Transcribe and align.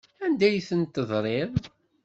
Anda 0.25 0.45
ay 0.47 0.59
ten-tedriḍ? 0.67 1.51